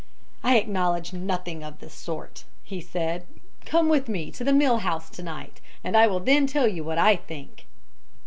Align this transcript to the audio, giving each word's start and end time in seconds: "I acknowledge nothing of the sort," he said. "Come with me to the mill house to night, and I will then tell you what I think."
"I 0.43 0.57
acknowledge 0.57 1.13
nothing 1.13 1.63
of 1.63 1.77
the 1.77 1.87
sort," 1.87 2.45
he 2.63 2.81
said. 2.81 3.27
"Come 3.65 3.87
with 3.87 4.09
me 4.09 4.31
to 4.31 4.43
the 4.43 4.51
mill 4.51 4.79
house 4.79 5.11
to 5.11 5.21
night, 5.21 5.61
and 5.83 5.95
I 5.95 6.07
will 6.07 6.19
then 6.19 6.47
tell 6.47 6.67
you 6.67 6.83
what 6.83 6.97
I 6.97 7.15
think." 7.17 7.67